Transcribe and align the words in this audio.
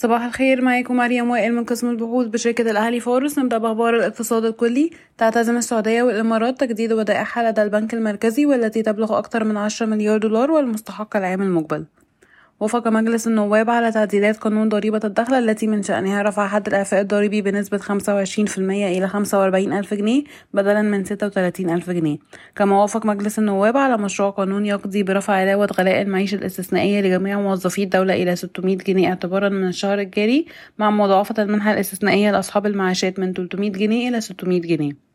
صباح 0.00 0.24
الخير 0.24 0.62
معاكم 0.62 0.96
مريم 0.96 1.30
وائل 1.30 1.54
من 1.54 1.64
قسم 1.64 1.90
البحوث 1.90 2.26
بشركة 2.26 2.70
الأهلي 2.70 3.00
فارس 3.00 3.38
نبدأ 3.38 3.58
بأخبار 3.58 3.96
الاقتصاد 3.96 4.44
الكلي. 4.44 4.90
تعتزم 5.18 5.56
السعودية 5.56 6.02
والإمارات 6.02 6.60
تجديد 6.60 6.92
ودائعها 6.92 7.50
لدى 7.50 7.62
البنك 7.62 7.94
المركزي 7.94 8.46
والتي 8.46 8.82
تبلغ 8.82 9.18
أكثر 9.18 9.44
من 9.44 9.56
10 9.56 9.86
مليار 9.86 10.18
دولار 10.18 10.50
والمستحق 10.50 11.16
العام 11.16 11.42
المقبل. 11.42 11.84
وافق 12.60 12.88
مجلس 12.88 13.26
النواب 13.26 13.70
على 13.70 13.92
تعديلات 13.92 14.36
قانون 14.36 14.68
ضريبة 14.68 15.00
الدخل 15.04 15.34
التي 15.34 15.66
من 15.66 15.82
شأنها 15.82 16.22
رفع 16.22 16.48
حد 16.48 16.66
الإعفاء 16.66 17.00
الضريبي 17.00 17.42
بنسبة 17.42 17.78
25% 17.78 18.58
إلى 18.58 19.08
45 19.08 19.72
ألف 19.72 19.94
جنيه 19.94 20.24
بدلا 20.54 20.82
من 20.82 21.04
36 21.04 21.70
ألف 21.70 21.90
جنيه. 21.90 22.18
كما 22.56 22.80
وافق 22.80 23.06
مجلس 23.06 23.38
النواب 23.38 23.76
على 23.76 23.98
مشروع 23.98 24.30
قانون 24.30 24.66
يقضي 24.66 25.02
برفع 25.02 25.32
علاوة 25.32 25.68
غلاء 25.78 26.02
المعيشة 26.02 26.36
الاستثنائية 26.36 27.00
لجميع 27.00 27.40
موظفي 27.40 27.82
الدولة 27.82 28.14
إلى 28.14 28.36
600 28.36 28.76
جنيه 28.76 29.08
اعتبارا 29.08 29.48
من 29.48 29.68
الشهر 29.68 29.98
الجاري 29.98 30.46
مع 30.78 30.90
مضاعفة 30.90 31.42
المنحة 31.42 31.72
الاستثنائية 31.72 32.30
لأصحاب 32.30 32.66
المعاشات 32.66 33.18
من 33.18 33.32
300 33.32 33.70
جنيه 33.70 34.08
إلى 34.08 34.20
600 34.20 34.60
جنيه. 34.60 35.07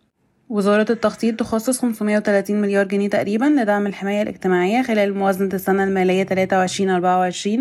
وزارة 0.49 0.85
التخطيط 0.89 1.39
تخصص 1.39 1.79
530 1.79 2.61
مليار 2.61 2.87
جنيه 2.87 3.09
تقريبا 3.09 3.45
لدعم 3.45 3.87
الحماية 3.87 4.21
الاجتماعية 4.21 4.81
خلال 4.81 5.17
موازنة 5.17 5.49
السنة 5.53 5.83
المالية 5.83 6.23
23-24 6.23 7.59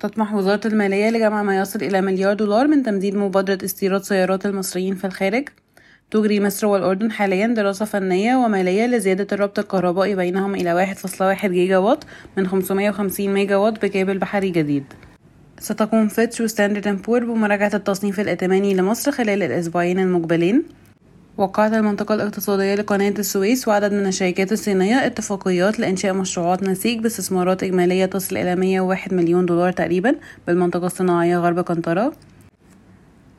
تطمح 0.00 0.34
وزارة 0.34 0.66
المالية 0.66 1.10
لجمع 1.10 1.42
ما 1.42 1.58
يصل 1.58 1.82
إلى 1.82 2.00
مليار 2.00 2.34
دولار 2.34 2.66
من 2.66 2.82
تمديد 2.82 3.16
مبادرة 3.16 3.64
استيراد 3.64 4.02
سيارات 4.02 4.46
المصريين 4.46 4.94
في 4.94 5.06
الخارج. 5.06 5.48
تجري 6.10 6.40
مصر 6.40 6.66
والأردن 6.66 7.10
حاليا 7.10 7.46
دراسة 7.46 7.84
فنية 7.84 8.36
ومالية 8.36 8.86
لزيادة 8.86 9.26
الربط 9.32 9.58
الكهربائي 9.58 10.14
بينهم 10.14 10.54
إلى 10.54 10.94
1.1 10.94 11.46
جيجا 11.46 11.78
وات 11.78 12.04
من 12.36 12.46
550 12.48 13.28
ميجا 13.28 13.56
وات 13.56 13.84
بكابل 13.84 14.18
بحري 14.18 14.50
جديد. 14.50 14.84
ستقوم 15.58 16.08
فيتش 16.08 16.40
وستاندرد 16.40 17.02
بور 17.02 17.24
بمراجعة 17.24 17.70
التصنيف 17.74 18.20
الائتماني 18.20 18.74
لمصر 18.74 19.12
خلال 19.12 19.42
الأسبوعين 19.42 19.98
المقبلين. 19.98 20.64
وقعت 21.38 21.72
المنطقة 21.72 22.14
الاقتصادية 22.14 22.74
لقناة 22.74 23.14
السويس 23.18 23.68
وعدد 23.68 23.92
من 23.92 24.06
الشركات 24.06 24.52
الصينية 24.52 25.06
اتفاقيات 25.06 25.78
لإنشاء 25.78 26.12
مشروعات 26.14 26.62
نسيج 26.62 26.98
باستثمارات 26.98 27.62
إجمالية 27.62 28.06
تصل 28.06 28.36
إلى 28.36 28.56
101 28.56 29.14
مليون 29.14 29.46
دولار 29.46 29.72
تقريبا 29.72 30.14
بالمنطقة 30.46 30.86
الصناعية 30.86 31.38
غرب 31.38 31.58
قنطرة. 31.58 32.12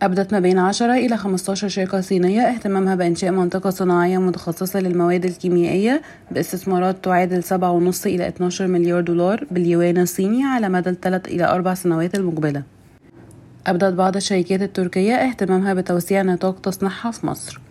أبدت 0.01 0.33
ما 0.33 0.39
بين 0.39 0.59
10 0.59 0.93
إلى 0.93 1.17
15 1.17 1.67
شركة 1.67 2.01
صينية 2.01 2.41
اهتمامها 2.41 2.95
بإنشاء 2.95 3.31
منطقة 3.31 3.69
صناعية 3.69 4.17
متخصصة 4.17 4.79
للمواد 4.79 5.25
الكيميائية 5.25 6.01
باستثمارات 6.31 7.03
تعادل 7.03 7.43
7.5 7.43 8.05
إلى 8.05 8.27
12 8.27 8.67
مليار 8.67 9.01
دولار 9.01 9.47
باليوان 9.51 9.97
الصيني 9.97 10.43
على 10.43 10.69
مدى 10.69 10.89
الثلاث 10.89 11.27
إلى 11.27 11.45
أربع 11.45 11.73
سنوات 11.73 12.15
المقبلة. 12.15 12.63
أبدت 13.67 13.93
بعض 13.93 14.15
الشركات 14.15 14.61
التركية 14.61 15.15
اهتمامها 15.15 15.73
بتوسيع 15.73 16.21
نطاق 16.21 16.61
تصنيعها 16.61 17.11
في 17.11 17.27
مصر. 17.27 17.66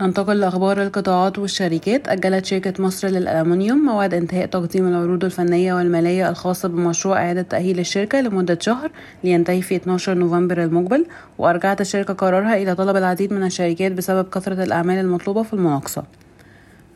ننتقل 0.00 0.40
لأخبار 0.40 0.82
القطاعات 0.82 1.38
والشركات 1.38 2.08
أجلت 2.08 2.44
شركة 2.44 2.82
مصر 2.82 3.08
للألمنيوم 3.08 3.78
موعد 3.78 4.14
انتهاء 4.14 4.46
تقديم 4.46 4.88
العروض 4.88 5.24
الفنية 5.24 5.74
والمالية 5.74 6.28
الخاصة 6.28 6.68
بمشروع 6.68 7.16
إعادة 7.16 7.42
تأهيل 7.42 7.78
الشركة 7.78 8.20
لمدة 8.20 8.58
شهر 8.60 8.90
لينتهي 9.24 9.62
في 9.62 9.76
12 9.76 10.14
نوفمبر 10.14 10.62
المقبل 10.64 11.06
وأرجعت 11.38 11.80
الشركة 11.80 12.14
قرارها 12.14 12.56
إلى 12.56 12.74
طلب 12.74 12.96
العديد 12.96 13.32
من 13.32 13.42
الشركات 13.42 13.92
بسبب 13.92 14.28
كثرة 14.28 14.64
الأعمال 14.64 14.98
المطلوبة 14.98 15.42
في 15.42 15.52
المناقصة. 15.52 16.04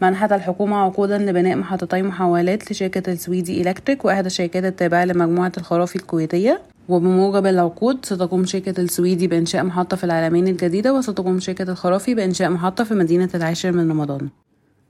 منحت 0.02 0.32
الحكومة 0.32 0.76
عقودا 0.76 1.18
لبناء 1.18 1.56
محطتي 1.56 2.02
محولات 2.02 2.72
لشركة 2.72 3.12
السويدي 3.12 3.62
إلكتريك 3.62 4.04
وإحدى 4.04 4.26
الشركات 4.26 4.64
التابعة 4.64 5.04
لمجموعة 5.04 5.52
الخرافي 5.58 5.96
الكويتية 5.96 6.60
وبموجب 6.90 7.46
العقود 7.46 8.04
ستقوم 8.04 8.44
شركة 8.44 8.80
السويدي 8.80 9.26
بإنشاء 9.26 9.64
محطة 9.64 9.96
في 9.96 10.04
العالمين 10.04 10.48
الجديدة 10.48 10.94
وستقوم 10.94 11.40
شركة 11.40 11.70
الخرافي 11.70 12.14
بإنشاء 12.14 12.50
محطة 12.50 12.84
في 12.84 12.94
مدينة 12.94 13.28
العاشر 13.34 13.72
من 13.72 13.90
رمضان. 13.90 14.28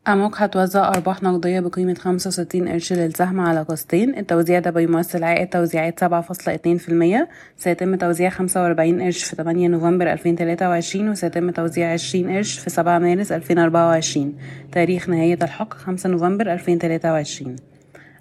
أموك 0.08 0.36
هتوزع 0.36 0.88
أرباح 0.88 1.22
نقدية 1.22 1.60
بقيمة 1.60 1.94
خمسة 1.94 2.28
وستين 2.28 2.68
قرش 2.68 2.92
للسهم 2.92 3.40
على 3.40 3.62
قسطين 3.62 4.18
التوزيع 4.18 4.58
ده 4.58 4.70
بيمثل 4.70 5.24
عائد 5.24 5.48
توزيعات 5.48 6.00
سبعة 6.00 6.20
فاصلة 6.20 6.54
اتنين 6.54 6.76
في 6.78 6.88
المية. 6.88 7.28
سيتم 7.56 7.94
توزيع 7.94 8.30
خمسة 8.30 8.62
وأربعين 8.62 9.02
قرش 9.02 9.24
في 9.24 9.36
تمانية 9.36 9.68
نوفمبر 9.68 10.12
ألفين 10.12 10.36
تلاتة 10.36 10.68
وعشرين 10.68 11.08
وسيتم 11.08 11.50
توزيع 11.50 11.92
عشرين 11.92 12.30
قرش 12.30 12.58
في 12.58 12.70
سبعة 12.70 12.98
مارس 12.98 13.32
ألفين 13.32 13.58
أربعة 13.58 13.86
وعشرين. 13.86 14.36
تاريخ 14.72 15.08
نهاية 15.08 15.38
الحق 15.42 15.74
خمسة 15.74 16.08
نوفمبر 16.08 16.52
ألفين 16.52 16.78
تلاتة 16.78 17.12
وعشرين. 17.12 17.56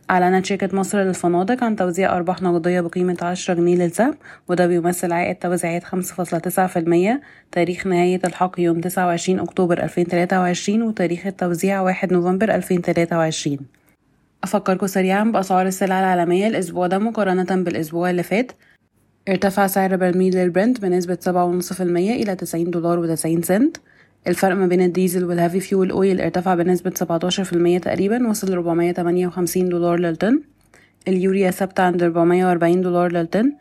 أعلنت 0.09 0.45
شركة 0.45 0.77
مصر 0.77 0.99
للفنادق 1.03 1.63
عن 1.63 1.75
توزيع 1.75 2.17
أرباح 2.17 2.41
نقدية 2.41 2.81
بقيمة 2.81 3.17
عشرة 3.21 3.53
جنيه 3.53 3.75
للسهم 3.75 4.17
وده 4.47 4.67
بيمثل 4.67 5.11
عائد 5.11 5.35
توزيعات 5.35 5.83
خمسة 5.83 6.15
فاصلة 6.15 6.39
تسعة 6.39 6.67
في 6.67 6.79
المية 6.79 7.21
تاريخ 7.51 7.87
نهاية 7.87 8.19
الحق 8.25 8.59
يوم 8.59 8.81
تسعة 8.81 9.07
وعشرين 9.07 9.39
أكتوبر 9.39 9.83
ألفين 9.83 10.07
تلاتة 10.07 10.39
وعشرين 10.39 10.83
وتاريخ 10.83 11.25
التوزيع 11.27 11.81
واحد 11.81 12.13
نوفمبر 12.13 12.55
ألفين 12.55 12.81
تلاتة 12.81 13.17
وعشرين. 13.17 13.59
أفكركم 14.43 14.87
سريعا 14.87 15.23
بأسعار 15.23 15.67
السلع 15.67 15.99
العالمية 15.99 16.47
الأسبوع 16.47 16.87
ده 16.87 16.97
مقارنة 16.97 17.63
بالأسبوع 17.63 18.09
اللي 18.09 18.23
فات. 18.23 18.51
ارتفع 19.29 19.67
سعر 19.67 19.95
برميل 19.95 20.37
البرنت 20.37 20.81
بنسبة 20.81 21.17
سبعة 21.21 21.45
ونص 21.45 21.73
في 21.73 21.83
المية 21.83 22.23
إلى 22.23 22.35
تسعين 22.35 22.71
دولار 22.71 22.99
وتسعين 22.99 23.41
سنت. 23.41 23.77
الفرق 24.27 24.55
ما 24.55 24.67
بين 24.67 24.81
الديزل 24.81 25.25
وال 25.25 25.35
heavy 25.35 25.59
fuel 25.59 25.91
oil 25.91 26.21
ارتفع 26.21 26.55
بنسبة 26.55 26.91
17% 26.91 27.81
تقريبا 27.81 28.29
وصل 28.29 28.51
458 28.51 29.69
دولار 29.69 29.99
للطن. 29.99 30.41
اليوريا 31.07 31.51
ثابتة 31.51 31.83
عند 31.83 32.03
440 32.03 32.81
دولار 32.81 33.11
للطن. 33.11 33.51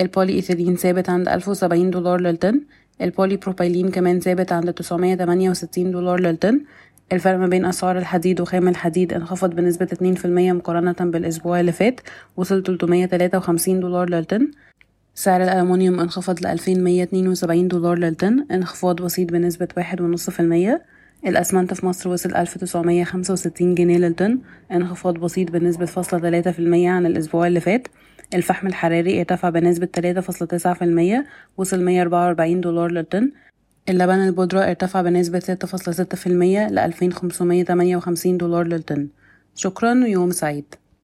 البولي 0.00 0.32
إيثيلين 0.32 0.76
ثابت 0.76 1.10
عند 1.10 1.28
1070 1.28 1.90
دولار 1.90 2.20
للطن. 2.20 2.60
البولي 3.02 3.36
بروبايلين 3.36 3.88
كمان 3.88 4.20
ثابت 4.20 4.52
عند 4.52 4.72
968 4.72 5.90
دولار 5.90 6.20
للطن. 6.20 6.60
الفرق 7.12 7.38
ما 7.38 7.46
بين 7.46 7.64
أسعار 7.64 7.98
الحديد 7.98 8.40
وخام 8.40 8.68
الحديد 8.68 9.12
انخفض 9.12 9.54
بنسبة 9.54 9.86
2% 9.86 10.52
مقارنة 10.52 10.96
بالأسبوع 11.00 11.60
اللي 11.60 11.72
فات 11.72 12.00
وصل 12.36 12.62
353 12.62 13.80
دولار 13.80 14.10
للطن. 14.10 14.50
سعر 15.16 15.42
الألمنيوم 15.42 16.00
انخفض 16.00 16.40
لألفين 16.40 16.84
مية 16.84 17.02
اتنين 17.02 17.28
وسبعين 17.28 17.68
دولار 17.68 17.98
للطن 17.98 18.46
انخفاض 18.50 19.02
بسيط 19.02 19.32
بنسبة 19.32 19.68
واحد 19.76 20.00
ونص 20.00 20.30
في 20.30 20.40
المية. 20.40 20.82
الأسمنت 21.26 21.74
في 21.74 21.86
مصر 21.86 22.08
وصل 22.08 22.34
ألف 22.34 22.58
تسعمية 22.58 23.04
خمسة 23.04 23.32
وستين 23.32 23.74
جنيه 23.74 23.98
للطن 23.98 24.38
انخفاض 24.72 25.14
بسيط 25.18 25.50
بنسبة 25.50 25.86
فاصلة 25.86 26.20
تلاتة 26.20 26.50
في 26.50 26.58
المية 26.58 26.90
عن 26.90 27.06
الأسبوع 27.06 27.46
اللي 27.46 27.60
فات. 27.60 27.88
الفحم 28.34 28.66
الحراري 28.66 29.20
ارتفع 29.20 29.50
بنسبة 29.50 29.86
تلاتة 29.86 30.20
فاصلة 30.20 30.48
تسعة 30.48 30.74
في 30.74 30.84
المية 30.84 31.26
وصل 31.56 31.84
مية 31.84 32.02
أربعة 32.02 32.24
وأربعين 32.26 32.60
دولار 32.60 32.90
للطن. 32.90 33.30
اللبن 33.88 34.14
البودرة 34.26 34.60
ارتفع 34.60 35.02
بنسبة 35.02 35.38
ستة 35.38 35.66
فاصلة 35.68 35.94
ستة 35.94 36.16
في 36.16 36.26
المية 36.26 36.68
لألفين 36.68 37.12
خمسمية 37.12 37.64
تمانية 37.64 37.96
وخمسين 37.96 38.36
دولار 38.38 38.66
للطن. 38.66 39.08
شكرا 39.54 39.94
ويوم 39.94 40.30
سعيد. 40.30 40.74